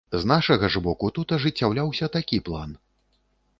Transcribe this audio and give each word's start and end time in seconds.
З 0.21 0.27
нашага 0.29 0.69
ж 0.75 0.81
боку 0.87 1.09
тут 1.19 1.35
ажыццяўляўся 1.37 2.11
такі 2.19 2.43
план. 2.51 2.69